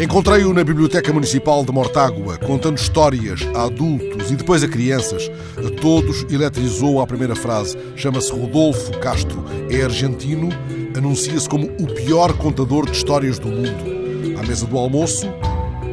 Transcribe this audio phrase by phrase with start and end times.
[0.00, 5.30] Encontrei-o na Biblioteca Municipal de Mortágua, contando histórias a adultos e depois a crianças.
[5.56, 7.76] A todos eletrizou a primeira frase.
[7.94, 10.48] Chama-se Rodolfo Castro, é argentino,
[10.96, 14.38] anuncia-se como o pior contador de histórias do mundo.
[14.40, 15.28] À mesa do almoço,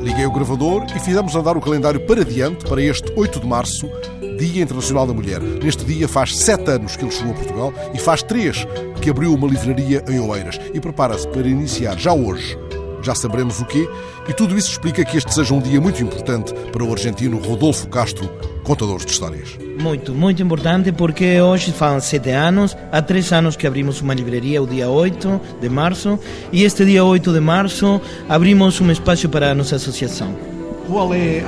[0.01, 3.89] liguei o gravador e fizemos andar o calendário para diante para este 8 de março,
[4.37, 5.41] Dia Internacional da Mulher.
[5.41, 8.65] Neste dia faz sete anos que ele chegou a Portugal e faz três
[9.01, 12.57] que abriu uma livraria em Oeiras e prepara-se para iniciar já hoje
[13.05, 13.87] já saberemos o quê,
[14.27, 17.87] e tudo isso explica que este seja um dia muito importante para o argentino Rodolfo
[17.87, 18.27] Castro,
[18.63, 19.55] contador de histórias.
[19.79, 24.61] Muito, muito importante porque hoje faz sete anos, há três anos que abrimos uma livraria,
[24.61, 26.19] o dia 8 de março,
[26.51, 30.35] e este dia 8 de março abrimos um espaço para a nossa associação.
[30.87, 31.43] Qual é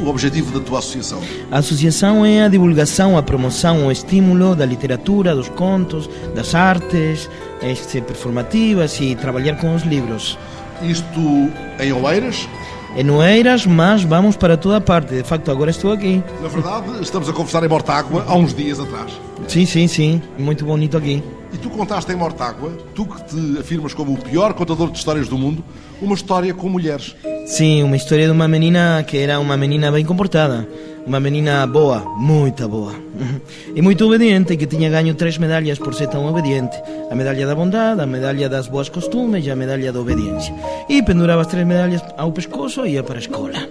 [0.00, 1.20] o objetivo da tua associação?
[1.50, 7.28] A associação é a divulgação, a promoção, o estímulo da literatura, dos contos, das artes
[7.62, 10.38] este, performativas e trabalhar com os livros.
[10.82, 12.48] Isto em Oeiras?
[12.96, 15.14] Em Oeiras, mas vamos para toda parte.
[15.14, 16.22] De facto, agora estou aqui.
[16.40, 19.12] Na verdade, estamos a conversar em Mortágua há uns dias atrás.
[19.46, 20.22] Sim, sim, sim.
[20.38, 21.22] Muito bonito aqui.
[21.52, 25.28] E tu contaste em Mortágua, tu que te afirmas como o pior contador de histórias
[25.28, 25.64] do mundo,
[26.00, 27.16] uma história com mulheres.
[27.48, 30.68] Sim, uma história de uma menina que era uma menina bem comportada.
[31.06, 32.92] Uma menina boa, muito boa.
[33.74, 36.76] E muito obediente, que tinha ganho três medalhas por ser tão obediente.
[37.10, 40.54] A medalha da bondade, a medalha das boas costumes e a medalha da obediência.
[40.90, 43.66] E pendurava as três medalhas ao pescoço e ia para a escola.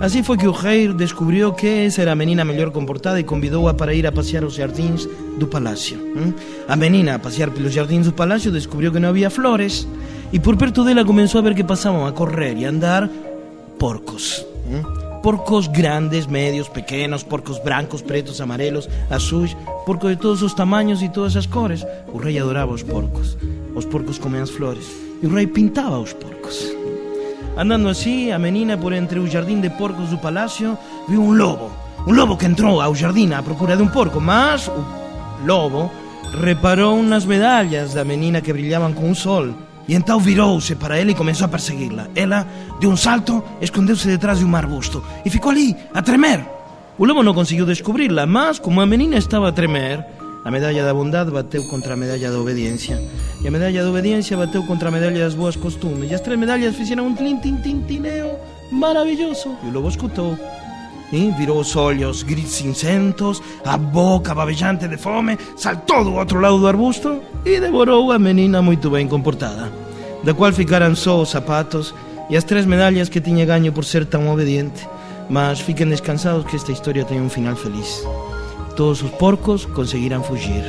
[0.00, 3.74] Assim foi que o rei descobriu que essa era a menina melhor comportada e convidou-a
[3.74, 5.98] para ir a passear aos jardins do palácio.
[6.68, 9.86] A menina, a passear pelos jardins do palácio, descobriu que não havia flores
[10.34, 13.08] e por perto dela começou a ver que passavam a correr e a andar
[13.78, 14.44] porcos
[15.24, 21.08] porcos grandes, medios, pequenos, porcos brancos, pretos, amarelos, azuis, porcos de todos os tamanhos e
[21.08, 21.82] todas as cores.
[22.12, 23.34] O rei adorava os porcos.
[23.74, 24.84] Os porcos comem as flores.
[25.22, 26.70] E o rei pintava os porcos.
[27.56, 30.76] Andando assim, a menina por entre o jardim de porcos do palácio
[31.08, 31.70] viu um lobo.
[32.06, 34.84] Um lobo que entrou ao jardim à procura de um porco, mas o
[35.46, 35.90] lobo
[36.42, 39.54] reparou nas medalhas da menina que brilhavam com o sol
[39.86, 42.08] e então virou-se para ela e começou a persegui-la.
[42.14, 42.46] Ela,
[42.80, 46.44] de um salto, escondeu-se detrás de um arbusto e ficou ali, a tremer.
[46.96, 50.04] O lobo não conseguiu descobri-la, mas como a menina estava a tremer,
[50.44, 53.02] a medalha da bondade bateu contra a medalha da obediência.
[53.42, 56.10] E a medalha da obediência bateu contra a medalha das boas costumes.
[56.10, 58.36] E as três medalhas fizeram um tin-tin-tin-tineo
[58.70, 59.56] maravilhoso.
[59.64, 60.38] E o lobo escutou.
[61.14, 66.66] Virou os olhos gris cinzentos, a boca babejante de fome, saltou do outro lado do
[66.66, 69.72] arbusto e devorou a menina muito bem comportada,
[70.24, 71.94] da qual ficaram só os sapatos
[72.28, 74.88] e as três medalhas que tinha ganho por ser tão obediente.
[75.30, 78.02] Mas fiquem descansados que esta história tem um final feliz.
[78.74, 80.64] Todos os porcos conseguiram fugir.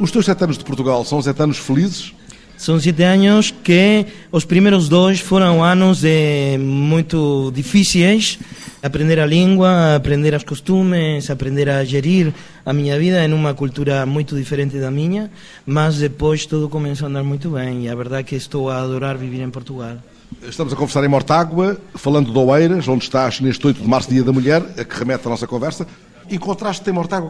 [0.00, 2.14] Os teus sete anos de Portugal são sete anos felizes?
[2.56, 8.38] São sete anos que os primeiros dois foram anos de muito difíceis.
[8.82, 12.32] Aprender a língua, aprender os costumes, aprender a gerir
[12.64, 15.30] a minha vida em uma cultura muito diferente da minha,
[15.66, 18.82] mas depois tudo começou a andar muito bem e a verdade é que estou a
[18.82, 19.96] adorar viver em Portugal.
[20.42, 24.22] Estamos a conversar em Mortágua, falando de Oeiras, onde estás neste 8 de março, Dia
[24.22, 25.86] da Mulher, a que remete a nossa conversa.
[26.30, 26.84] Encontraste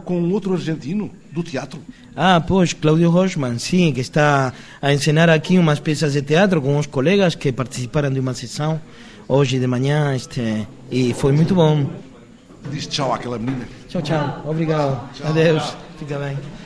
[0.04, 1.80] com um outro argentino do teatro?
[2.16, 6.76] Ah, pois, Claudio Rochman, sim, que está a encenar aqui umas peças de teatro com
[6.76, 8.80] uns colegas que participaram de uma sessão
[9.28, 11.86] hoje de manhã este, e foi muito bom.
[12.70, 13.66] Diz tchau àquela menina.
[13.88, 14.42] Tchau, tchau.
[14.46, 15.10] Obrigado.
[15.14, 15.62] Tchau, Adeus.
[15.62, 15.76] Tchau.
[15.98, 16.63] Fica bem.